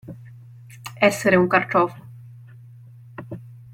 Essere 1.09 1.35
un 1.35 1.47
carciofo. 1.47 2.05